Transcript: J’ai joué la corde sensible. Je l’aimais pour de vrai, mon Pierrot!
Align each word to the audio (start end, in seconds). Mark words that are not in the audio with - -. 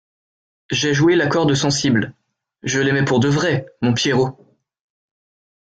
J’ai 0.71 0.95
joué 0.95 1.15
la 1.15 1.27
corde 1.27 1.53
sensible. 1.53 2.15
Je 2.63 2.79
l’aimais 2.79 3.05
pour 3.05 3.19
de 3.19 3.27
vrai, 3.27 3.67
mon 3.83 3.93
Pierrot! 3.93 4.35